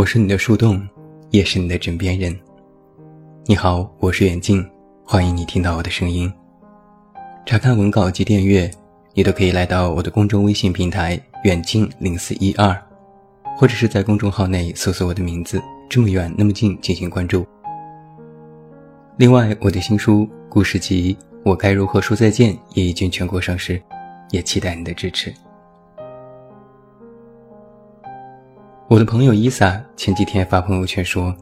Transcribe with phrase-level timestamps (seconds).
[0.00, 0.80] 我是你的树洞，
[1.28, 2.34] 也是你的枕边人。
[3.44, 4.66] 你好，我是远近，
[5.04, 6.32] 欢迎你听到我的声音。
[7.44, 8.70] 查看文稿及订阅，
[9.12, 12.74] 你都可以来到我的公众微信平台“远近零四一二”，
[13.58, 17.46] 或者是在公众号内搜索我的名字“这么远那么近”进行关注。
[19.18, 23.78] 另外，我的新书故事集《我该如何说再见》也已经全国上市，
[24.30, 25.30] 也期待你的支持。
[28.90, 31.32] 我的朋友伊萨前几天发朋友圈说，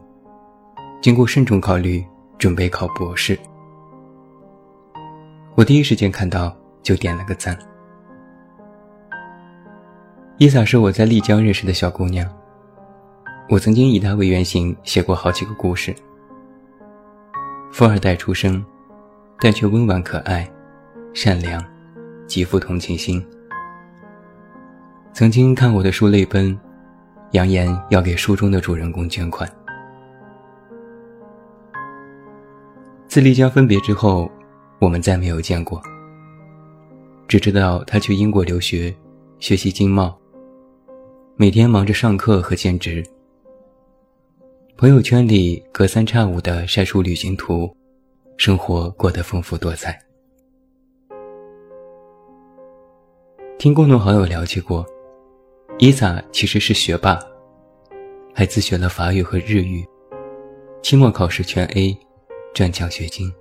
[1.00, 2.04] 经过慎重考虑，
[2.36, 3.38] 准备考博士。
[5.54, 7.58] 我第一时间看到就点了个赞。
[10.36, 12.30] 伊萨是我在丽江认识的小姑娘，
[13.48, 15.94] 我曾经以她为原型写过好几个故事。
[17.72, 18.62] 富二代出生，
[19.40, 20.46] 但却温婉可爱、
[21.14, 21.64] 善良，
[22.26, 23.26] 极富同情心。
[25.14, 26.54] 曾经看我的书泪奔。
[27.32, 29.50] 扬言要给书中的主人公捐款。
[33.06, 34.30] 自丽江分别之后，
[34.78, 35.82] 我们再没有见过。
[37.26, 38.94] 只知道他去英国留学，
[39.38, 40.16] 学习经贸，
[41.36, 43.04] 每天忙着上课和兼职。
[44.76, 47.74] 朋友圈里隔三差五的晒出旅行图，
[48.36, 49.98] 生活过得丰富多彩。
[53.58, 54.86] 听共同好友聊起过。
[55.80, 57.16] 伊萨其实是学霸，
[58.34, 59.86] 还自学了法语和日语，
[60.82, 61.96] 期末考试全 A，
[62.52, 63.32] 赚奖学金。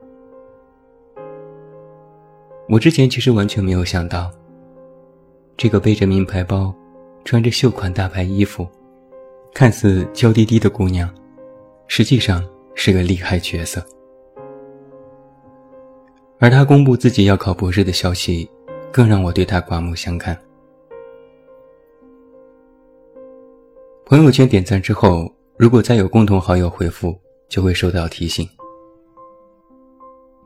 [2.70, 4.32] 我之前其实完全没有想到，
[5.58, 6.72] 这个背着名牌包、
[7.26, 8.68] 穿着秀款大牌衣服、
[9.52, 11.12] 看似娇滴滴的姑娘，
[11.88, 13.84] 实际上是个厉害角色。
[16.38, 18.48] 而她公布自己要考博士的消息，
[18.92, 20.40] 更让我对她刮目相看。
[24.10, 27.14] 朋友圈点赞之后，如果再有共同好友回复，
[27.50, 28.48] 就会收到提醒。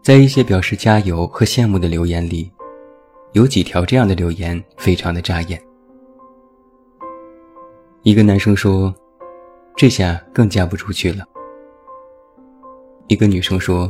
[0.01, 2.51] 在一些表示加油和羡慕的留言里，
[3.33, 5.61] 有几条这样的留言非常的扎眼。
[8.01, 8.91] 一个男生说
[9.78, 11.23] ：“这下更嫁不出去了。”
[13.05, 13.88] 一个女生说：“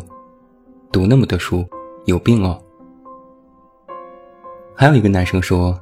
[0.91, 1.65] 读那么多书，
[2.03, 2.61] 有病哦。”
[4.75, 5.79] 还有一个男生说：“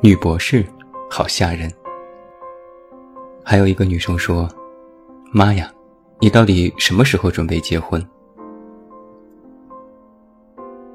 [0.00, 0.64] 女博士，
[1.10, 1.70] 好吓人。”
[3.44, 4.48] 还有一个女生说
[5.32, 5.72] ：“妈呀，
[6.20, 8.04] 你到底什么时候准备结婚？”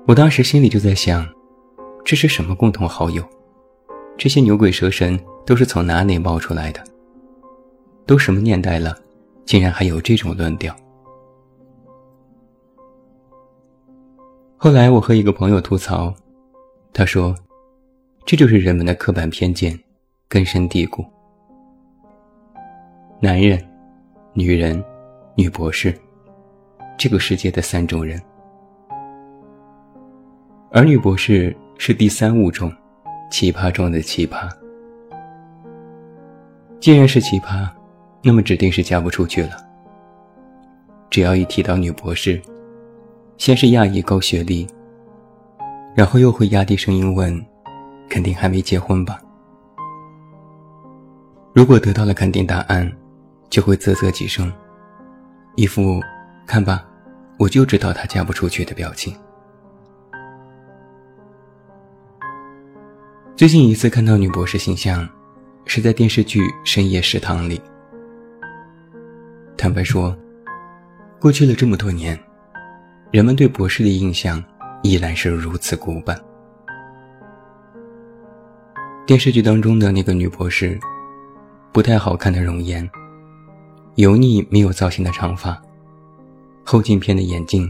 [0.08, 1.28] 我当时心里就在想，
[2.06, 3.22] 这是什么共同好友？
[4.18, 6.82] 这些牛鬼蛇神都是从哪里冒出来的？
[8.06, 8.98] 都什么年代了，
[9.44, 10.74] 竟然还有这种论调？
[14.56, 16.14] 后来我和一个朋友吐槽，
[16.94, 17.36] 他说
[18.26, 19.78] ：“这就是人们的刻板偏见，
[20.30, 21.06] 根深蒂固。”
[23.20, 23.60] 男人、
[24.34, 24.84] 女人、
[25.34, 25.92] 女博士，
[27.00, 28.22] 这个世界的三种人，
[30.70, 32.72] 而女博士是第三物种，
[33.32, 34.48] 奇葩中的奇葩。
[36.80, 37.68] 既然是奇葩，
[38.22, 39.58] 那么指定是嫁不出去了。
[41.10, 42.40] 只要一提到女博士，
[43.38, 44.68] 先是讶异高学历，
[45.96, 47.44] 然后又会压低声音问
[48.08, 49.20] ：“肯定还没结婚吧？”
[51.52, 52.88] 如果得到了肯定答案，
[53.50, 54.52] 就会啧啧几声，
[55.56, 56.02] 一副
[56.46, 56.86] 看吧，
[57.40, 59.16] 我就知道她嫁不出去的表情。
[63.36, 65.08] 最近一次看到女博士形象，
[65.66, 67.62] 是在电视剧《深夜食堂》里。
[69.56, 70.16] 坦白说，
[71.20, 72.20] 过去了这么多年，
[73.12, 74.44] 人们对博士的印象
[74.82, 76.20] 依然是如此古板。
[79.06, 80.80] 电视剧当中的那个女博士，
[81.72, 82.90] 不太好看的容颜。
[83.98, 85.60] 油腻没有造型的长发，
[86.64, 87.68] 后镜片的眼镜，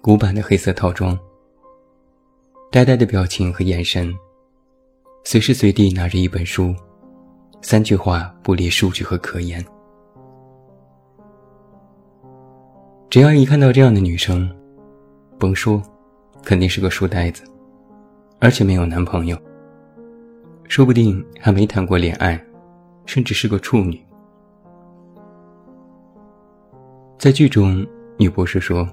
[0.00, 1.18] 古板的黑色套装，
[2.70, 4.14] 呆呆的表情和眼神，
[5.24, 6.72] 随时随地拿着一本书，
[7.62, 9.64] 三句话不离数据和科研。
[13.10, 14.48] 只要一看到这样的女生，
[15.36, 15.82] 甭说，
[16.44, 17.42] 肯定是个书呆子，
[18.38, 19.36] 而且没有男朋友，
[20.68, 22.40] 说不定还没谈过恋爱，
[23.04, 24.00] 甚至是个处女。
[27.18, 27.84] 在剧中，
[28.18, 28.86] 女博士说：“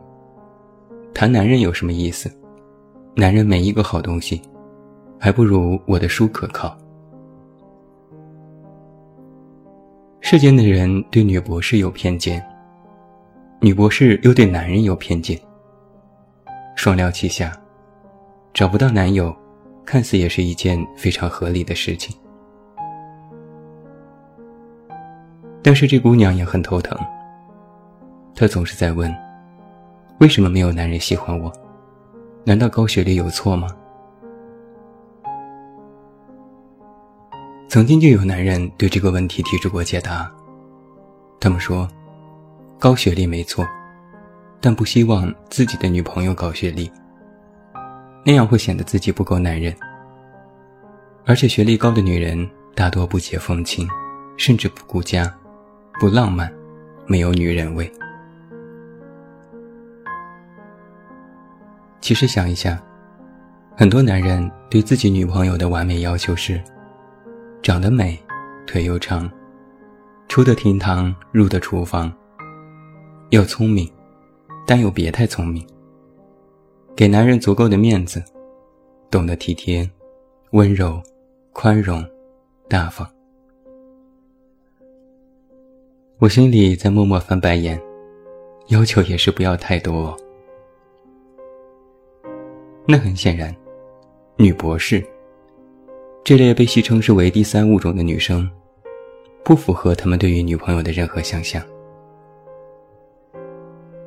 [1.14, 2.32] 谈男人有什么意思？
[3.16, 4.42] 男人没一个好东西，
[5.20, 6.78] 还不如我的书可靠。”
[10.22, 12.42] 世间的人对女博士有偏见，
[13.60, 15.38] 女博士又对男人有偏见，
[16.78, 17.52] 双料齐下，
[18.54, 19.36] 找不到男友，
[19.84, 22.16] 看似也是一件非常合理的事情。
[25.62, 26.98] 但是这姑娘也很头疼。
[28.42, 29.16] 她总是在问：
[30.20, 31.54] 为什么没有男人喜欢我？
[32.44, 33.68] 难道高学历有错吗？
[37.70, 40.28] 曾经就有男人对这个问题提出过解答。
[41.40, 41.88] 他们说，
[42.80, 43.64] 高学历没错，
[44.60, 46.92] 但不希望自己的女朋友高学历，
[48.26, 49.72] 那样会显得自己不够男人。
[51.28, 53.88] 而且学历高的女人大多不解风情，
[54.36, 55.32] 甚至不顾家，
[56.00, 56.52] 不浪漫，
[57.06, 57.88] 没有女人味。
[62.02, 62.78] 其实想一想，
[63.78, 66.60] 很多男人对自己女朋友的完美要求是。
[67.62, 68.18] 长得美，
[68.66, 69.30] 腿又长，
[70.28, 72.12] 出得厅堂，入得厨房。
[73.30, 73.88] 要聪明，
[74.66, 75.64] 但又别太聪明。
[76.96, 78.22] 给男人足够的面子，
[79.12, 79.88] 懂得体贴、
[80.54, 81.00] 温柔、
[81.54, 82.04] 宽容、
[82.68, 83.08] 大方。
[86.18, 87.80] 我心里在默默翻白眼，
[88.70, 90.18] 要求也是不要太多。
[92.92, 93.56] 那很显然，
[94.36, 95.02] 女博士。
[96.26, 98.46] 这类被戏称是为第三物种的女生，
[99.46, 101.64] 不符合他们对于女朋友的任何想象。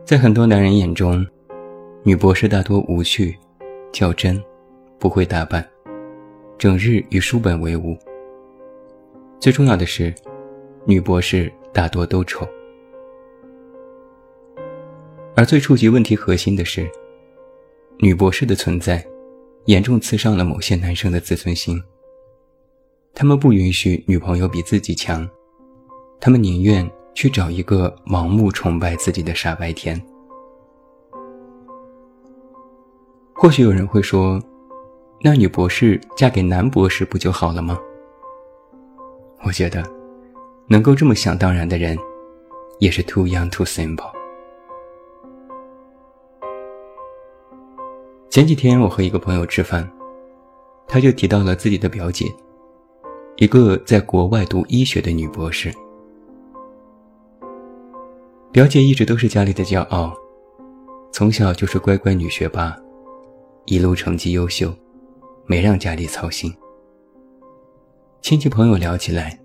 [0.04, 1.26] 在很多男人眼中，
[2.02, 3.34] 女博士大多无趣、
[3.90, 4.38] 较真，
[4.98, 5.66] 不会打扮，
[6.58, 7.96] 整日与书本为伍。
[9.40, 10.14] 最重要的是，
[10.84, 12.46] 女博士大多都丑。
[15.34, 16.86] 而最触及问题核心的是，
[17.99, 19.05] 女博士的存在，
[19.67, 21.81] 严重刺伤了某些男生的自尊心。
[23.14, 25.29] 他们不允许女朋友比自己强，
[26.20, 30.00] 他们宁愿去找一个盲目崇拜自己的傻白甜。
[33.35, 34.43] 或许有人会说，
[35.23, 37.79] 那女博士嫁给男博士不就好了吗？
[39.44, 39.85] 我觉得，
[40.67, 41.96] 能够这么想当然的人，
[42.81, 44.11] 也是 too young too simple。
[48.34, 49.88] 前几天我和一个朋友吃饭，
[50.88, 52.26] 他就提到了自己的表姐。
[53.36, 55.72] 一个在国外读医学的女博士，
[58.50, 60.12] 表姐一直都是家里的骄傲，
[61.12, 62.76] 从小就是乖乖女学霸，
[63.66, 64.75] 一路成绩优秀，
[65.46, 66.52] 没让家里操心。
[68.20, 69.38] 亲戚朋友聊起来，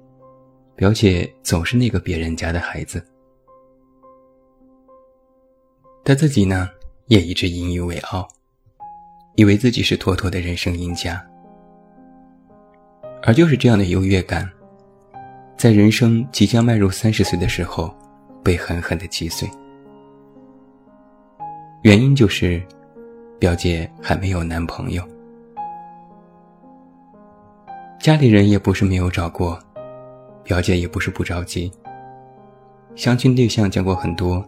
[0.75, 3.05] 表姐总是那个别人家的孩子，
[6.03, 6.67] 她自己呢
[7.05, 8.27] 也一直引以为傲，
[9.39, 11.25] 以为自己是妥妥的人生赢家。
[13.23, 14.45] 而就是这样的优越感，
[15.55, 17.89] 在人生即将迈入三十岁的时候，
[18.43, 19.49] 被狠狠的击碎。
[21.83, 22.61] 原因就是，
[23.39, 25.01] 表姐还没有男朋友，
[27.97, 29.57] 家里人也不是没有找过，
[30.43, 31.71] 表姐也不是不着急。
[32.93, 34.45] 相亲对象见过很多，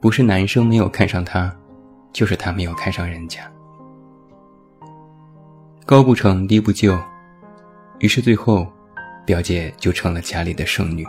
[0.00, 1.54] 不是男生没有看上她，
[2.14, 3.42] 就是她没有看上人家。
[5.90, 6.96] 高不成低不就。
[7.98, 8.64] 于是最后，
[9.26, 11.04] 表姐就成了家里的剩女。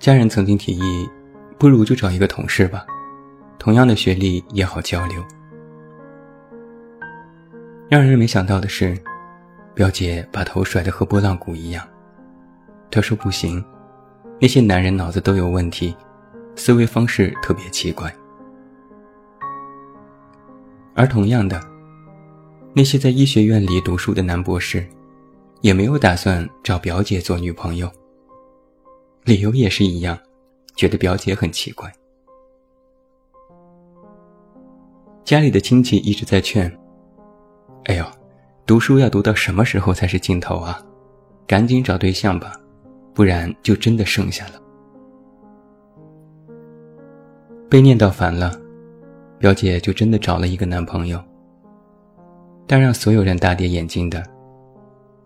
[0.00, 1.08] 家人曾经提议，
[1.56, 2.84] 不如就找一个同事吧，
[3.56, 5.24] 同样的学历也好交流。
[7.88, 9.00] 让人没想到的是，
[9.74, 11.86] 表姐把头甩得和拨浪鼓一样。
[12.90, 13.64] 她说不行，
[14.40, 15.94] 那些男人脑子都有问题，
[16.56, 18.12] 思维方式特别奇怪。
[20.94, 21.60] 而同样的。
[22.74, 24.84] 那些在医学院里读书的男博士，
[25.60, 27.90] 也没有打算找表姐做女朋友。
[29.24, 30.18] 理由也是一样，
[30.76, 31.92] 觉得表姐很奇怪。
[35.24, 36.70] 家里的亲戚一直在劝
[37.86, 38.04] ：“哎呦，
[38.66, 40.84] 读书要读到什么时候才是尽头啊？
[41.46, 42.52] 赶紧找对象吧，
[43.14, 44.60] 不然就真的剩下了。”
[47.70, 48.60] 被念叨烦了，
[49.38, 51.22] 表姐就真的找了一个男朋友。
[52.66, 54.22] 但让所有人大跌眼镜的，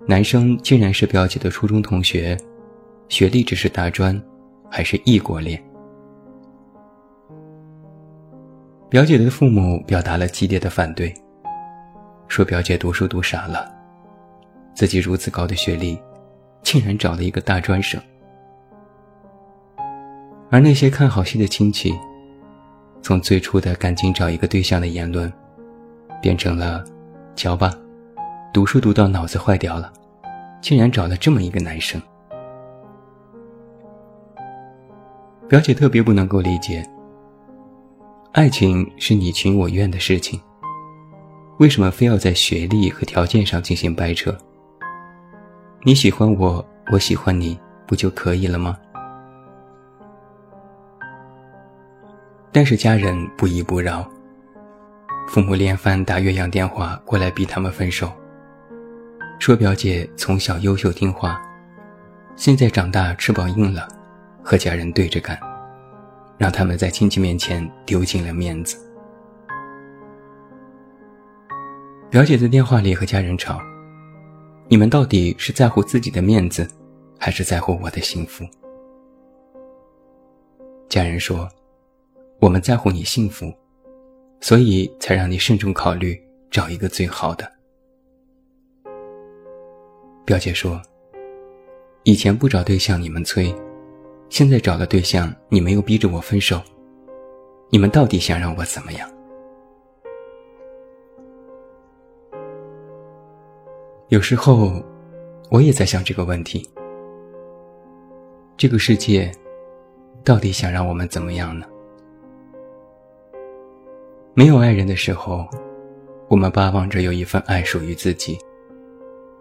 [0.06, 2.36] 男生竟然是表姐的初中同学，
[3.08, 4.20] 学历只是大专，
[4.68, 5.62] 还是异国恋。
[8.88, 11.14] 表姐的父母表达了激烈的反对，
[12.26, 13.70] 说表姐读书读傻了，
[14.74, 15.96] 自己如此高的学历，
[16.62, 18.00] 竟然找了一个大专生。
[20.50, 21.94] 而那些看好戏的亲戚，
[23.02, 25.32] 从最初的赶紧找一个对象的言论，
[26.20, 26.84] 变成了。
[27.36, 27.72] 瞧吧，
[28.52, 29.92] 读书读到脑子坏掉了，
[30.60, 32.02] 竟然找了这么一个男生。
[35.48, 36.84] 表姐特别不能够理解，
[38.32, 40.40] 爱情是你情我愿的事情，
[41.60, 44.36] 为什么非要在学历和条件上进行掰扯？
[45.84, 48.76] 你喜欢我我喜欢你不就可以了吗？
[52.50, 54.10] 但是家人不依不饶，
[55.28, 58.10] 父母连番打越洋电话过来逼他们分手，
[59.38, 61.40] 说表姐从小优秀听话，
[62.36, 63.86] 现在长大翅膀硬了，
[64.42, 65.38] 和家人对着干，
[66.38, 68.76] 让他们在亲戚面前丢尽了面子。
[72.10, 73.60] 表姐在电话里和家人吵
[74.66, 76.66] ：“你们到底是在乎自己的面子，
[77.18, 78.44] 还是在乎我的幸福？”
[80.88, 81.46] 家人说。
[82.40, 83.52] 我们在乎你幸福，
[84.40, 86.16] 所以才让你慎重考虑
[86.52, 87.50] 找一个最好的。
[90.24, 90.80] 表姐说
[92.04, 93.52] ：“以前不找对象你们催，
[94.28, 96.62] 现在找了对象你们又逼着我分手，
[97.70, 99.10] 你们到底想让我怎么样？”
[104.10, 104.80] 有时候，
[105.50, 106.70] 我也在想这个问题：
[108.56, 109.32] 这个世界
[110.22, 111.66] 到底想让我们怎么样呢？
[114.38, 115.44] 没有爱人的时候，
[116.28, 118.38] 我们巴望着有一份爱属于自己，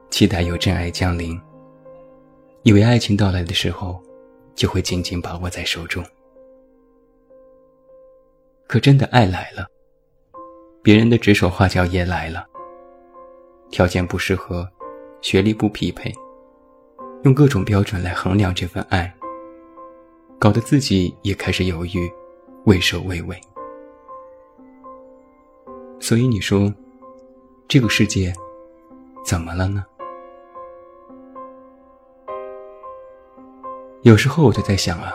[0.09, 1.39] 期待有真爱降临，
[2.63, 4.01] 以为爱情到来的时候，
[4.55, 6.03] 就会紧紧把握在手中。
[8.65, 9.67] 可真的爱来了，
[10.81, 12.43] 别人的指手画脚也来了，
[13.69, 14.67] 条件不适合，
[15.21, 16.11] 学历不匹配，
[17.23, 19.15] 用各种标准来衡量这份爱，
[20.39, 22.11] 搞得自己也开始犹豫，
[22.65, 23.39] 畏首畏尾。
[25.99, 26.73] 所以你说，
[27.67, 28.33] 这个世界
[29.25, 29.83] 怎么了呢？
[34.03, 35.13] 有时候我就在想啊，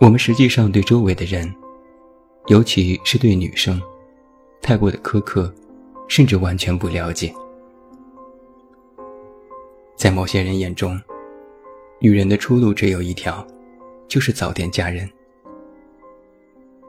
[0.00, 1.54] 我们实际上对周围的人，
[2.46, 3.80] 尤其是对女生，
[4.60, 5.52] 太过的苛刻，
[6.08, 7.32] 甚至完全不了解。
[9.94, 11.00] 在某些人眼中，
[12.00, 13.46] 女人的出路只有一条，
[14.08, 15.08] 就是早点嫁人。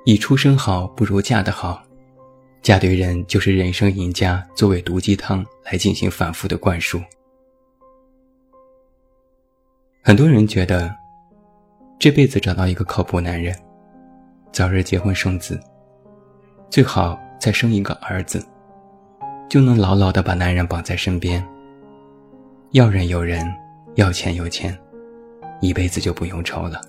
[0.05, 1.83] 以出身好不如嫁得好。
[2.63, 6.97] 嫁对人就是人生赢家，作为毒鸡汤来进行反复的灌输。
[10.01, 10.95] 很多人觉得，
[11.99, 13.53] 这辈子找到一个靠谱男人，
[14.53, 15.59] 早日结婚生子，
[16.69, 18.41] 最好再生一个儿子，
[19.49, 21.45] 就能牢牢的把男人绑在身边。
[22.71, 23.45] 要人有人，
[23.95, 24.77] 要钱有钱，
[25.59, 26.79] 一辈子就不用愁了。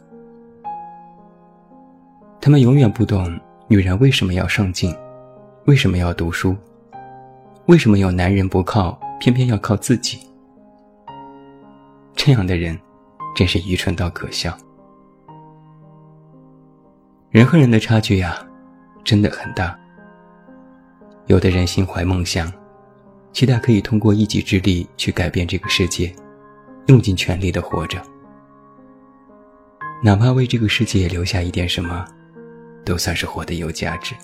[2.40, 4.94] 他们永远不懂女人为什么要上进。
[5.66, 6.54] 为什么要读书？
[7.66, 10.18] 为什么有男人不靠，偏偏要靠自己？
[12.14, 12.78] 这样的人，
[13.34, 14.54] 真是愚蠢到可笑。
[17.30, 18.46] 人和人的差距呀，
[19.02, 19.74] 真的很大。
[21.28, 22.52] 有的人心怀梦想，
[23.32, 26.14] 期待可以通过一己之力去改变这个世界，
[26.88, 27.98] 用尽全力的活着，
[30.02, 32.04] 哪怕为这个世界留下一点什么，
[32.84, 34.14] 都算是活得有价值。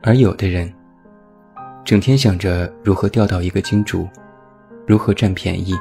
[0.00, 0.72] 而有的人，
[1.84, 4.08] 整天想着如何钓到一个金主，
[4.86, 5.74] 如何占便宜，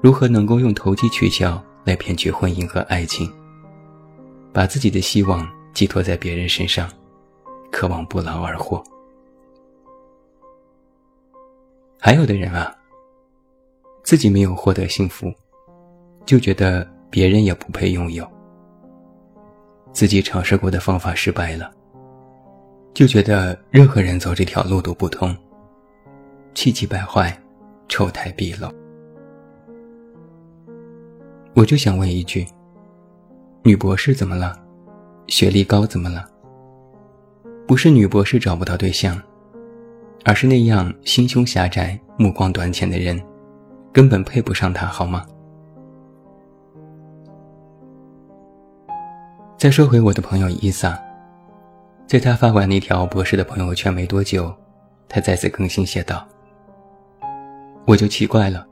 [0.00, 3.30] 如何能够用投机取巧来骗取婚姻和爱情，
[4.52, 6.88] 把自己的希望寄托在别人身上，
[7.72, 8.82] 渴望不劳而获。
[11.98, 12.72] 还有的人啊，
[14.04, 15.32] 自己没有获得幸福，
[16.24, 18.26] 就觉得别人也不配拥有，
[19.92, 21.72] 自己尝试过的方法失败了。
[22.98, 25.32] 就觉得任何人走这条路都不通，
[26.52, 27.32] 气急败坏，
[27.86, 28.68] 丑态毕露。
[31.54, 32.44] 我就想问一句：
[33.62, 34.58] 女博士怎么了？
[35.28, 36.28] 学历高怎么了？
[37.68, 39.16] 不是女博士找不到对象，
[40.24, 43.22] 而是那样心胸狭窄、目光短浅的人，
[43.92, 45.24] 根本配不上她，好吗？
[49.56, 51.00] 再说回我的朋友伊萨。
[52.08, 54.50] 在他发完那条博士的朋友圈没多久，
[55.10, 56.26] 他再次更新写道
[57.84, 58.66] ：“我就奇怪了，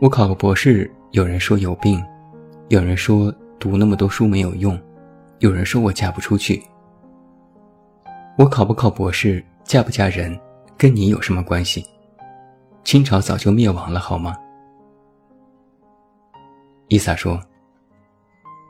[0.00, 2.00] 我考个博士，有人说有病，
[2.68, 4.80] 有人说读那么多书没有用，
[5.40, 6.62] 有人说我嫁不出去。
[8.38, 10.38] 我考不考博士，嫁不嫁人，
[10.78, 11.84] 跟你有什么关系？
[12.84, 14.36] 清朝早就灭亡了，好吗？”
[16.86, 17.42] 伊萨说：“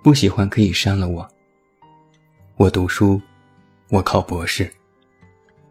[0.02, 1.28] 不喜欢可以删了我。
[2.56, 3.20] 我读书。”
[3.88, 4.72] 我考博士，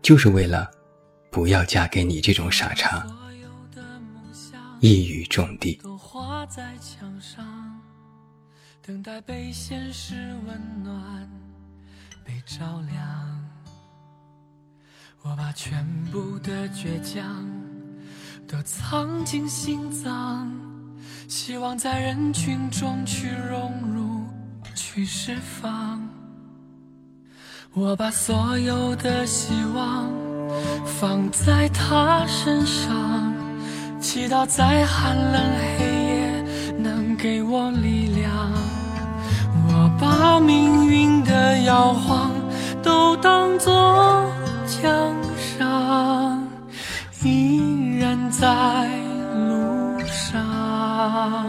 [0.02, 0.72] 就是为了
[1.30, 3.06] 不要嫁给你这种傻叉。
[4.80, 5.80] 一语中的。
[8.82, 11.28] 等待被现实温暖，
[12.24, 13.50] 被照亮。
[15.24, 17.46] 我把全部的倔强
[18.48, 20.50] 都藏进心脏，
[21.28, 24.24] 希望在人群中去融入，
[24.76, 26.15] 去释放。
[27.78, 30.10] 我把所有的希望
[30.86, 33.34] 放在他身上，
[34.00, 35.42] 祈祷在寒冷
[35.78, 36.44] 黑夜
[36.78, 38.32] 能给我力量。
[39.68, 42.32] 我把命运的摇晃
[42.82, 44.26] 都当作
[44.66, 45.14] 奖
[45.60, 46.48] 赏，
[47.24, 48.88] 依然在
[49.34, 51.46] 路上。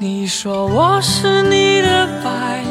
[0.00, 2.64] 你说我是你的摆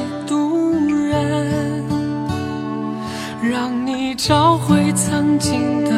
[4.21, 5.91] 找回曾经的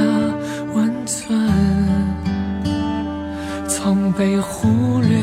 [0.76, 1.36] 温存，
[3.68, 5.18] 从被忽略、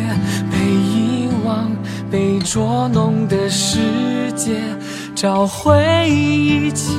[0.51, 1.71] 被遗忘。
[2.11, 4.57] 被捉弄的世界，
[5.15, 6.95] 找回一切。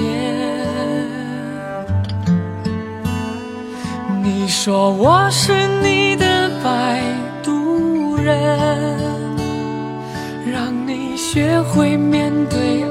[4.23, 5.51] 你说我是
[5.81, 7.01] 你的摆
[7.41, 8.95] 渡人，
[10.45, 12.85] 让你学会面对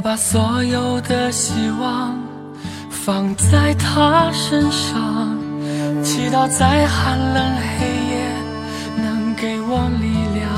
[0.00, 2.18] 我把所有的希望。
[2.88, 5.36] 放在他身上，
[6.02, 8.24] 祈祷在寒冷黑夜
[8.96, 10.08] 能给我力
[10.38, 10.48] 量。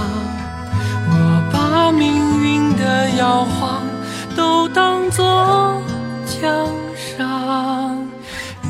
[1.10, 3.82] 我把命运的摇晃
[4.36, 5.24] 都当作
[6.24, 6.48] 奖
[6.94, 7.98] 赏，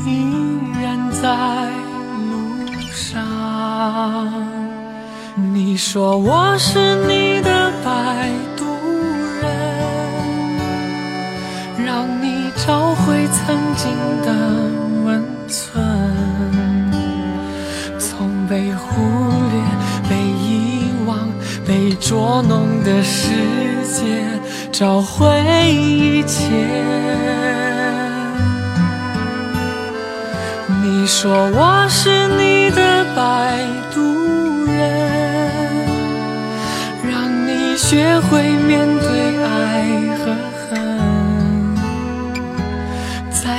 [0.07, 0.33] 依
[0.81, 1.69] 然在
[2.31, 2.33] 路
[2.91, 4.33] 上。
[5.53, 8.31] 你说我是你的白
[13.45, 14.31] 曾经的
[15.03, 15.83] 温存，
[17.99, 19.01] 从被忽
[19.51, 19.61] 略、
[20.09, 21.27] 被遗忘、
[21.67, 23.27] 被捉弄的世
[23.83, 24.23] 界
[24.71, 25.27] 找回
[25.73, 26.47] 一切。
[30.81, 33.59] 你说我是你的摆
[33.93, 33.99] 渡
[34.71, 34.73] 人，
[37.03, 39.45] 让你学会面对爱
[40.19, 40.52] 和。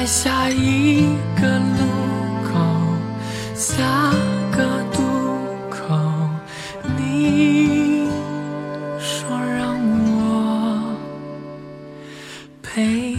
[0.04, 1.86] 在下一个路
[2.44, 2.60] 口，
[3.54, 4.12] 下
[4.52, 5.00] 个渡
[5.70, 5.98] 口，
[6.98, 8.06] 你
[9.00, 10.94] 说让我
[12.62, 13.16] 陪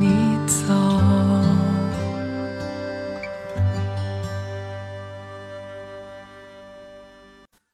[0.00, 0.74] 你走。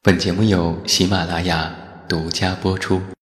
[0.03, 1.73] 本节目由喜马拉雅
[2.09, 3.01] 独家播出。